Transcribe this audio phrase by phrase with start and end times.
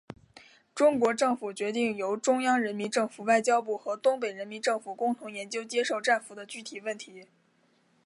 [0.73, 7.27] 中国政府决定由中央人民政府外交部和东北人民政府共同研究接受战俘的具体问题。